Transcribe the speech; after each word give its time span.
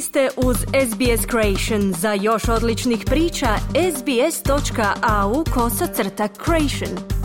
Ste 0.00 0.28
uz 0.36 0.56
SBS 0.56 1.26
Creation. 1.30 1.92
Za 1.92 2.12
još 2.12 2.48
odličnih 2.48 3.02
priča, 3.06 3.46
sbs.au 3.96 5.44
kosacrta 5.54 6.28
creation. 6.44 7.20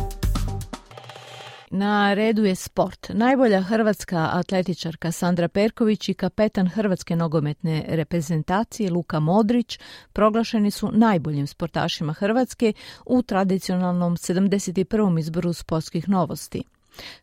Na 1.70 2.14
redu 2.14 2.46
je 2.46 2.56
sport. 2.56 3.10
Najbolja 3.14 3.62
hrvatska 3.62 4.30
atletičarka 4.34 5.12
Sandra 5.12 5.48
Perković 5.48 6.10
i 6.10 6.14
kapetan 6.14 6.68
hrvatske 6.68 7.16
nogometne 7.16 7.86
reprezentacije 7.88 8.92
Luka 8.92 9.20
Modrić 9.20 9.80
proglašeni 10.14 10.72
su 10.72 10.92
najboljim 10.92 11.48
sportašima 11.48 12.14
Hrvatske 12.14 12.74
u 13.06 13.22
tradicionalnom 13.22 14.18
71. 14.18 15.20
izboru 15.20 15.54
sportskih 15.54 16.10
novosti. 16.10 16.64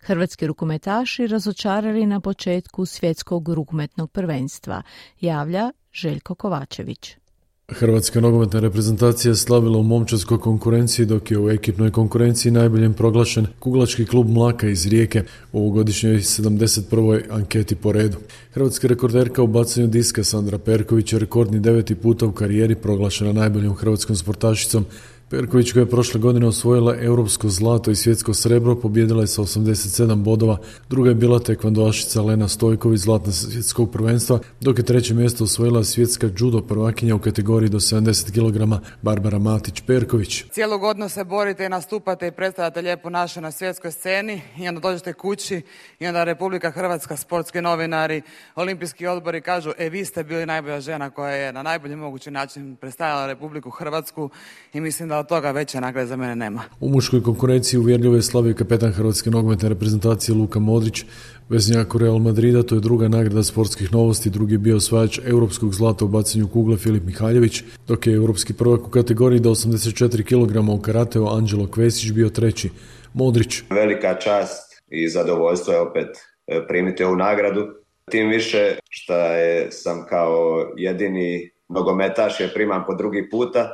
Hrvatski 0.00 0.46
rukometaši 0.46 1.26
razočarali 1.26 2.06
na 2.06 2.20
početku 2.20 2.86
svjetskog 2.86 3.48
rukometnog 3.48 4.10
prvenstva, 4.10 4.82
javlja 5.20 5.70
Željko 5.92 6.34
Kovačević. 6.34 7.16
Hrvatska 7.68 8.20
nogometna 8.20 8.60
reprezentacija 8.60 9.34
slavila 9.34 9.78
u 9.78 9.82
momčarskoj 9.82 10.38
konkurenciji 10.38 11.06
dok 11.06 11.30
je 11.30 11.38
u 11.38 11.50
ekipnoj 11.50 11.90
konkurenciji 11.90 12.52
najboljem 12.52 12.94
proglašen 12.94 13.46
kuglački 13.58 14.06
klub 14.06 14.28
Mlaka 14.28 14.68
iz 14.68 14.86
Rijeke 14.86 15.24
u 15.52 15.58
ovogodišnjoj 15.58 16.16
71. 16.16 17.22
anketi 17.30 17.74
po 17.74 17.92
redu. 17.92 18.18
Hrvatska 18.52 18.88
rekorderka 18.88 19.42
u 19.42 19.46
bacanju 19.46 19.86
diska 19.86 20.24
Sandra 20.24 20.58
Perković 20.58 21.12
je 21.12 21.18
rekordni 21.18 21.60
deveti 21.60 21.94
puta 21.94 22.26
u 22.26 22.32
karijeri 22.32 22.74
proglašena 22.74 23.32
najboljom 23.32 23.74
hrvatskom 23.74 24.16
sportašicom 24.16 24.86
Perković 25.32 25.72
koja 25.72 25.80
je 25.80 25.90
prošle 25.90 26.20
godine 26.20 26.46
osvojila 26.46 26.96
europsko 27.00 27.48
zlato 27.48 27.90
i 27.90 27.96
svjetsko 27.96 28.34
srebro, 28.34 28.76
pobjedila 28.76 29.20
je 29.20 29.26
sa 29.26 29.42
87 29.42 30.14
bodova. 30.14 30.58
Druga 30.88 31.08
je 31.08 31.14
bila 31.14 31.38
tekvandoašica 31.38 32.22
Lena 32.22 32.48
Stojković, 32.48 33.00
zlatna 33.00 33.32
svjetskog 33.32 33.92
prvenstva, 33.92 34.38
dok 34.60 34.78
je 34.78 34.84
treće 34.84 35.14
mjesto 35.14 35.44
osvojila 35.44 35.84
svjetska 35.84 36.28
judo 36.38 36.60
prvakinja 36.60 37.14
u 37.14 37.18
kategoriji 37.18 37.70
do 37.70 37.78
70 37.78 38.32
kg 38.32 38.82
Barbara 39.02 39.38
Matić-Perković. 39.38 40.44
Cijelu 40.50 40.78
godinu 40.78 41.08
se 41.08 41.24
borite 41.24 41.64
i 41.64 41.68
nastupate 41.68 42.26
i 42.26 42.32
predstavljate 42.32 42.82
lijepo 42.82 43.10
naše 43.10 43.40
na 43.40 43.50
svjetskoj 43.50 43.92
sceni 43.92 44.42
i 44.58 44.68
onda 44.68 44.80
dođete 44.80 45.12
kući 45.12 45.62
i 45.98 46.06
onda 46.06 46.24
Republika 46.24 46.70
Hrvatska, 46.70 47.16
sportski 47.16 47.60
novinari, 47.60 48.22
olimpijski 48.54 49.06
odbori 49.06 49.40
kažu 49.40 49.70
e 49.78 49.88
vi 49.88 50.04
ste 50.04 50.24
bili 50.24 50.46
najbolja 50.46 50.80
žena 50.80 51.10
koja 51.10 51.32
je 51.32 51.52
na 51.52 51.62
najbolji 51.62 51.96
mogući 51.96 52.30
način 52.30 52.76
predstavljala 52.76 53.26
Republiku 53.26 53.70
Hrvatsku 53.70 54.30
i 54.72 54.80
mislim 54.80 55.08
da 55.08 55.21
od 55.22 55.28
toga 55.28 55.50
veće 55.50 55.80
nagrade 55.80 56.06
za 56.06 56.16
mene 56.16 56.36
nema. 56.36 56.62
U 56.80 56.88
muškoj 56.88 57.22
konkurenciji 57.22 57.80
uvjerljivo 57.80 58.16
je 58.16 58.22
slavio 58.22 58.54
kapetan 58.54 58.92
Hrvatske 58.92 59.30
nogometne 59.30 59.68
reprezentacije 59.68 60.34
Luka 60.34 60.58
Modrić, 60.58 61.04
veznjak 61.48 61.94
Real 62.00 62.18
Madrida, 62.18 62.62
to 62.62 62.74
je 62.74 62.80
druga 62.80 63.08
nagrada 63.08 63.42
sportskih 63.42 63.92
novosti, 63.92 64.30
drugi 64.30 64.54
je 64.54 64.58
bio 64.58 64.76
osvajač 64.76 65.18
europskog 65.24 65.74
zlata 65.74 66.04
u 66.04 66.08
bacanju 66.08 66.48
kugle 66.48 66.76
Filip 66.76 67.04
Mihaljević, 67.04 67.62
dok 67.88 68.06
je 68.06 68.14
europski 68.14 68.54
prvak 68.54 68.86
u 68.86 68.90
kategoriji 68.90 69.40
do 69.40 69.50
84 69.50 70.24
kg 70.24 70.68
u 70.68 70.82
karateu 70.82 71.28
Anđelo 71.28 71.66
Kvesić 71.66 72.12
bio 72.12 72.28
treći. 72.28 72.70
Modrić. 73.14 73.62
Velika 73.70 74.14
čast 74.14 74.82
i 74.88 75.08
zadovoljstvo 75.08 75.72
je 75.72 75.80
opet 75.80 76.08
e, 76.46 76.66
primiti 76.68 77.04
ovu 77.04 77.16
nagradu. 77.16 77.66
Tim 78.10 78.28
više 78.28 78.78
što 78.88 79.14
je, 79.14 79.70
sam 79.70 80.06
kao 80.08 80.66
jedini 80.76 81.50
nogometaš 81.68 82.40
je 82.40 82.54
primam 82.54 82.84
po 82.86 82.94
drugi 82.94 83.30
puta 83.30 83.70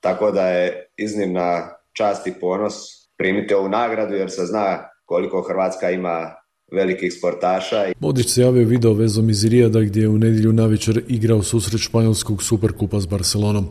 tako 0.00 0.30
da 0.30 0.48
je 0.48 0.86
iznimna 0.96 1.68
čast 1.92 2.26
i 2.26 2.32
ponos 2.40 2.74
primiti 3.16 3.54
ovu 3.54 3.68
nagradu 3.68 4.14
jer 4.14 4.30
se 4.30 4.46
zna 4.46 4.78
koliko 5.04 5.42
Hrvatska 5.42 5.90
ima 5.90 6.34
velikih 6.72 7.12
sportaša. 7.18 7.92
Modrić 8.00 8.28
se 8.28 8.42
javio 8.42 8.66
video 8.66 8.92
vezom 8.92 9.30
iz 9.30 9.44
Rijada 9.44 9.80
gdje 9.80 10.00
je 10.00 10.08
u 10.08 10.18
nedjelju 10.18 10.52
navečer 10.52 11.02
igrao 11.08 11.42
susret 11.42 11.80
španjolskog 11.80 12.42
superkupa 12.42 13.00
s 13.00 13.06
Barcelonom. 13.06 13.68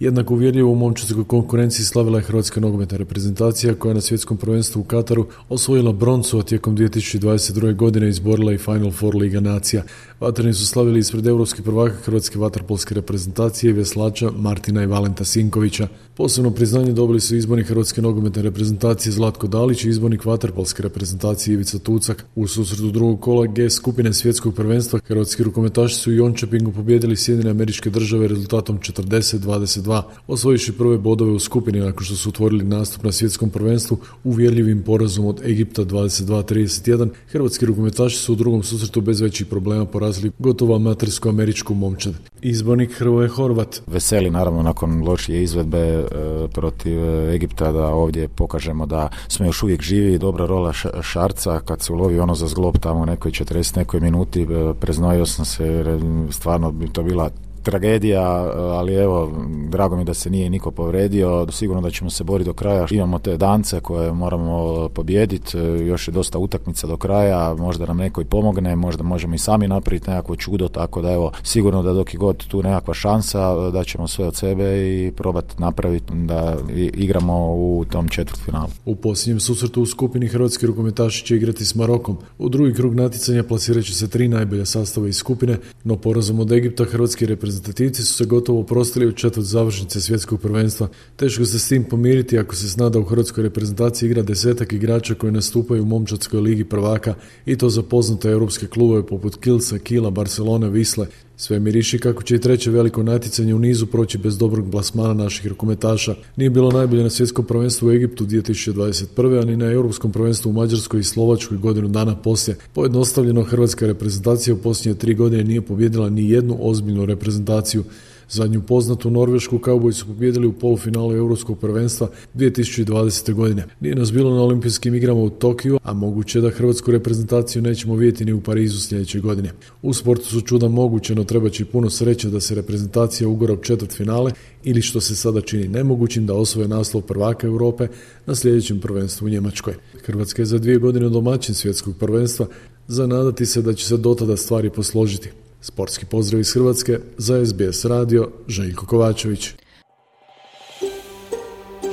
Jednako 0.00 0.34
uvjerljivo 0.34 0.72
u 0.72 0.74
momčarskoj 0.74 1.24
konkurenciji 1.24 1.84
slavila 1.84 2.18
je 2.18 2.24
Hrvatska 2.24 2.60
nogometna 2.60 2.98
reprezentacija 2.98 3.74
koja 3.74 3.90
je 3.90 3.94
na 3.94 4.00
svjetskom 4.00 4.36
prvenstvu 4.36 4.80
u 4.80 4.84
Kataru 4.84 5.26
osvojila 5.48 5.92
broncu, 5.92 6.38
a 6.38 6.42
tijekom 6.42 6.76
2022. 6.76 7.74
godine 7.74 8.08
izborila 8.08 8.52
i 8.52 8.58
Final 8.58 8.90
Four 8.90 9.16
Liga 9.16 9.40
nacija. 9.40 9.82
Vatreni 10.20 10.54
su 10.54 10.66
slavili 10.66 10.98
ispred 10.98 11.26
europskih 11.26 11.64
prvaka 11.64 11.94
Hrvatske 11.94 12.38
vaterpolske 12.38 12.94
reprezentacije 12.94 13.72
veslača 13.72 14.30
Martina 14.30 14.82
i 14.82 14.86
Valenta 14.86 15.24
Sinkovića. 15.24 15.88
Posebno 16.16 16.50
priznanje 16.50 16.92
dobili 16.92 17.20
su 17.20 17.36
izborni 17.36 17.64
Hrvatske 17.64 18.02
nogometne 18.02 18.42
reprezentacije 18.42 19.12
Zlatko 19.12 19.46
Dalić 19.46 19.84
i 19.84 19.88
izbornik 19.88 20.24
vaterpolske 20.24 20.82
reprezentacije 20.82 21.54
Ivica 21.54 21.78
Tucak. 21.78 22.24
U 22.34 22.46
susretu 22.46 22.90
drugog 22.90 23.20
kola 23.20 23.46
G 23.46 23.70
skupine 23.70 24.12
svjetskog 24.12 24.54
prvenstva 24.54 25.00
Hrvatski 25.06 25.42
rukometaši 25.42 25.94
su 25.94 26.10
u 26.10 26.14
Jončepingu 26.14 26.72
pobjedili 26.72 27.16
Sjedine 27.16 27.50
američke 27.50 27.90
države 27.90 28.28
rezultatom 28.28 28.78
40-22, 28.78 30.02
osvojiši 30.26 30.72
prve 30.72 30.98
bodove 30.98 31.30
u 31.30 31.38
skupini 31.38 31.80
nakon 31.80 32.04
što 32.04 32.16
su 32.16 32.28
otvorili 32.28 32.64
nastup 32.64 33.04
na 33.04 33.12
svjetskom 33.12 33.50
prvenstvu 33.50 33.98
uvjerljivim 34.24 34.82
porazom 34.82 35.26
od 35.26 35.40
Egipta 35.44 35.84
22-31. 35.84 37.08
Hrvatski 37.28 37.66
rukometaši 37.66 38.16
su 38.16 38.32
u 38.32 38.36
drugom 38.36 38.62
susretu 38.62 39.00
bez 39.00 39.20
većih 39.20 39.46
problema 39.46 39.84
porazili 39.84 40.07
gotovo 40.38 40.76
amatersku 40.76 41.28
američku 41.28 41.74
momčad. 41.74 42.14
Izbornik 42.42 42.92
Hrvoje 42.92 43.28
Horvat. 43.28 43.82
Veseli 43.86 44.30
naravno 44.30 44.62
nakon 44.62 45.02
lošije 45.02 45.42
izvedbe 45.42 45.78
e, 45.78 46.04
protiv 46.52 47.04
e, 47.04 47.34
Egipta 47.34 47.72
da 47.72 47.86
ovdje 47.86 48.28
pokažemo 48.28 48.86
da 48.86 49.08
smo 49.28 49.46
još 49.46 49.62
uvijek 49.62 49.82
živi, 49.82 50.18
dobra 50.18 50.46
rola 50.46 50.72
Šarca 51.02 51.60
kad 51.60 51.82
se 51.82 51.92
ulovi 51.92 52.18
ono 52.18 52.34
za 52.34 52.46
zglob 52.46 52.78
tamo 52.78 53.00
u 53.00 53.06
nekoj 53.06 53.30
40 53.30 53.76
nekoj 53.76 54.00
minuti, 54.00 54.42
e, 54.42 54.46
preznojio 54.80 55.26
sam 55.26 55.44
se, 55.44 55.98
stvarno 56.30 56.72
bi 56.72 56.92
to 56.92 57.02
bila 57.02 57.30
tragedija, 57.62 58.22
ali 58.54 58.94
evo, 58.94 59.32
drago 59.68 59.96
mi 59.96 60.04
da 60.04 60.14
se 60.14 60.30
nije 60.30 60.50
niko 60.50 60.70
povredio, 60.70 61.46
sigurno 61.50 61.82
da 61.82 61.90
ćemo 61.90 62.10
se 62.10 62.24
boriti 62.24 62.48
do 62.48 62.52
kraja. 62.52 62.86
Imamo 62.90 63.18
te 63.18 63.36
dance 63.36 63.80
koje 63.80 64.12
moramo 64.12 64.88
pobijediti, 64.88 65.58
još 65.58 66.08
je 66.08 66.12
dosta 66.12 66.38
utakmica 66.38 66.86
do 66.86 66.96
kraja, 66.96 67.54
možda 67.54 67.86
nam 67.86 67.96
neko 67.96 68.20
i 68.20 68.24
pomogne, 68.24 68.76
možda 68.76 69.02
možemo 69.02 69.34
i 69.34 69.38
sami 69.38 69.68
napraviti 69.68 70.10
nekakvo 70.10 70.36
čudo, 70.36 70.68
tako 70.68 71.02
da 71.02 71.12
evo, 71.12 71.32
sigurno 71.42 71.82
da 71.82 71.92
dok 71.92 72.14
je 72.14 72.18
god 72.18 72.46
tu 72.46 72.62
nekakva 72.62 72.94
šansa, 72.94 73.70
da 73.70 73.84
ćemo 73.84 74.08
sve 74.08 74.26
od 74.26 74.36
sebe 74.36 74.88
i 74.88 75.12
probati 75.16 75.54
napraviti 75.58 76.12
da 76.14 76.56
igramo 76.94 77.54
u 77.54 77.84
tom 77.90 78.08
četvrtfinalu. 78.08 78.68
U 78.84 78.94
posljednjem 78.94 79.40
susretu 79.40 79.82
u 79.82 79.86
skupini 79.86 80.26
hrvatski 80.26 80.66
rukometaši 80.66 81.26
će 81.26 81.36
igrati 81.36 81.64
s 81.64 81.74
Marokom. 81.74 82.16
U 82.38 82.48
drugi 82.48 82.74
krug 82.74 82.94
natjecanja 82.94 83.42
plasirat 83.42 83.84
će 83.84 83.94
se 83.94 84.08
tri 84.08 84.28
najbolja 84.28 84.64
sastava 84.64 85.08
iz 85.08 85.16
skupine, 85.16 85.56
no 85.84 85.96
porazom 85.96 86.40
od 86.40 86.52
Egipta 86.52 86.84
hrvatski 86.84 87.26
reprezentativci 87.48 88.02
su 88.04 88.14
se 88.14 88.24
gotovo 88.24 88.62
prostili 88.62 89.06
u 89.06 89.12
četvrt 89.12 89.46
završnice 89.46 90.00
svjetskog 90.00 90.40
prvenstva. 90.40 90.88
Teško 91.16 91.44
se 91.44 91.58
s 91.58 91.68
tim 91.68 91.84
pomiriti 91.84 92.38
ako 92.38 92.56
se 92.56 92.68
zna 92.68 92.88
da 92.88 92.98
u 92.98 93.04
hrvatskoj 93.04 93.42
reprezentaciji 93.42 94.06
igra 94.06 94.22
desetak 94.22 94.72
igrača 94.72 95.14
koji 95.14 95.32
nastupaju 95.32 95.82
u 95.82 95.86
momčadskoj 95.86 96.40
ligi 96.40 96.64
prvaka 96.64 97.14
i 97.46 97.56
to 97.56 97.70
za 97.70 97.82
poznate 97.82 98.28
europske 98.28 98.66
klubove 98.66 99.06
poput 99.06 99.36
Kilsa, 99.36 99.78
Kila, 99.78 100.10
Barcelona, 100.10 100.68
Visle 100.68 101.06
sve 101.40 101.60
miriši 101.60 101.98
kako 101.98 102.22
će 102.22 102.34
i 102.34 102.40
treće 102.40 102.70
veliko 102.70 103.02
natjecanje 103.02 103.54
u 103.54 103.58
nizu 103.58 103.86
proći 103.86 104.18
bez 104.18 104.38
dobrog 104.38 104.70
plasmana 104.70 105.14
naših 105.14 105.46
rukometaša. 105.46 106.14
Nije 106.36 106.50
bilo 106.50 106.70
najbolje 106.70 107.02
na 107.02 107.10
svjetskom 107.10 107.44
prvenstvu 107.44 107.88
u 107.88 107.92
Egiptu 107.92 108.26
2021. 108.26 109.42
ani 109.42 109.56
na 109.56 109.66
europskom 109.66 110.12
prvenstvu 110.12 110.50
u 110.50 110.52
Mađarskoj 110.52 111.00
i 111.00 111.04
Slovačkoj 111.04 111.58
godinu 111.58 111.88
dana 111.88 112.16
poslije. 112.16 112.56
Pojednostavljeno 112.72 113.42
hrvatska 113.42 113.86
reprezentacija 113.86 114.54
u 114.54 114.58
posljednje 114.58 114.98
tri 114.98 115.14
godine 115.14 115.44
nije 115.44 115.62
pobjedila 115.62 116.10
ni 116.10 116.30
jednu 116.30 116.56
ozbiljnu 116.60 117.06
reprezentaciju. 117.06 117.84
Zadnju 118.30 118.62
poznatu 118.62 119.10
Norvešku 119.10 119.58
kauboji 119.58 119.92
su 119.92 120.06
pobjedili 120.06 120.46
u 120.46 120.52
polufinalu 120.52 121.12
Europskog 121.12 121.58
prvenstva 121.58 122.08
2020. 122.34 123.32
godine. 123.32 123.64
Nije 123.80 123.94
nas 123.94 124.12
bilo 124.12 124.34
na 124.34 124.42
olimpijskim 124.42 124.94
igrama 124.94 125.20
u 125.20 125.30
Tokiju, 125.30 125.78
a 125.82 125.92
moguće 125.92 126.40
da 126.40 126.50
hrvatsku 126.50 126.90
reprezentaciju 126.90 127.62
nećemo 127.62 127.94
vidjeti 127.94 128.24
ni 128.24 128.32
u 128.32 128.40
Parizu 128.40 128.80
sljedeće 128.80 129.20
godine. 129.20 129.52
U 129.82 129.94
sportu 129.94 130.24
su 130.24 130.40
čuda 130.40 130.68
moguće, 130.68 131.14
no 131.14 131.24
treba 131.24 131.50
će 131.50 131.64
puno 131.64 131.90
sreće 131.90 132.28
da 132.28 132.40
se 132.40 132.54
reprezentacija 132.54 133.28
ugora 133.28 133.52
u 133.52 133.56
četvrt 133.56 133.92
finale 133.96 134.32
ili 134.64 134.82
što 134.82 135.00
se 135.00 135.16
sada 135.16 135.40
čini 135.40 135.68
nemogućim 135.68 136.26
da 136.26 136.34
osvoje 136.34 136.68
naslov 136.68 137.02
prvaka 137.02 137.46
Europe 137.46 137.88
na 138.26 138.34
sljedećem 138.34 138.80
prvenstvu 138.80 139.26
u 139.26 139.28
Njemačkoj. 139.28 139.74
Hrvatska 140.04 140.42
je 140.42 140.46
za 140.46 140.58
dvije 140.58 140.78
godine 140.78 141.08
domaćin 141.08 141.54
svjetskog 141.54 141.94
prvenstva, 141.98 142.46
za 142.88 143.06
nadati 143.06 143.46
se 143.46 143.62
da 143.62 143.72
će 143.74 143.86
se 143.86 143.96
dotada 143.96 144.36
stvari 144.36 144.70
posložiti. 144.70 145.30
Sportski 145.60 146.06
pozdrav 146.06 146.40
iz 146.40 146.54
Hrvatske 146.54 146.98
za 147.16 147.46
SBS 147.46 147.84
radio 147.84 148.30
Željko 148.48 148.86
Kovačević. 148.86 149.50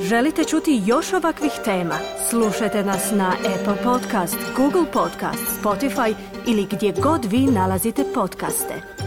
Želite 0.02 0.44
čuti 0.44 0.82
još 0.86 1.12
ovakvih 1.12 1.52
tema? 1.64 1.98
Slušajte 2.30 2.84
nas 2.84 3.10
na 3.12 3.32
Apple 3.54 3.82
Podcast, 3.84 4.36
Google 4.56 4.92
Podcast, 4.92 5.62
Spotify 5.62 6.14
ili 6.46 6.66
gdje 6.70 6.94
god 7.02 7.24
vi 7.24 7.38
nalazite 7.38 8.04
podcaste. 8.14 9.05